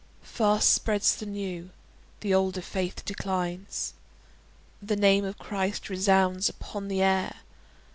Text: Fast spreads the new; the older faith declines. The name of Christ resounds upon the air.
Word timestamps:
Fast 0.23 0.71
spreads 0.71 1.15
the 1.15 1.27
new; 1.27 1.69
the 2.21 2.33
older 2.33 2.61
faith 2.63 3.05
declines. 3.05 3.93
The 4.81 4.95
name 4.95 5.23
of 5.23 5.37
Christ 5.37 5.89
resounds 5.91 6.49
upon 6.49 6.87
the 6.87 7.03
air. 7.03 7.35